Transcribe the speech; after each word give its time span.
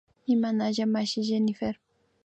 Imanalla 0.33 0.83
mashi 0.93 1.19
Jenyfer 1.27 1.75